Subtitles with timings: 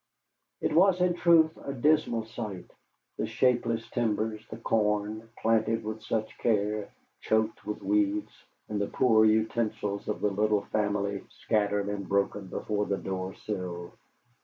[0.61, 2.65] It was in truth a dismal sight,
[3.17, 6.89] the shapeless timbers, the corn, planted with such care,
[7.19, 8.31] choked with weeds,
[8.67, 13.93] and the poor utensils of the little family scattered and broken before the door sill.